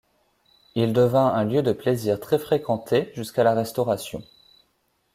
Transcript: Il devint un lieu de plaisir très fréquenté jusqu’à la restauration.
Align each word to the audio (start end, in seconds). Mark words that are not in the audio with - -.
Il 0.73 0.93
devint 0.93 1.27
un 1.31 1.45
lieu 1.45 1.61
de 1.61 1.73
plaisir 1.73 2.19
très 2.19 2.39
fréquenté 2.39 3.11
jusqu’à 3.13 3.43
la 3.43 3.53
restauration. 3.53 4.23